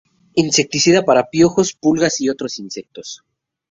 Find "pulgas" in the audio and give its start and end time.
1.73-2.21